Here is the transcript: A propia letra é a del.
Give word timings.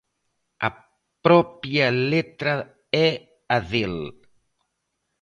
A 0.67 0.69
propia 1.25 1.87
letra 2.13 2.55
é 3.07 3.09
a 3.55 3.57
del. 3.71 3.97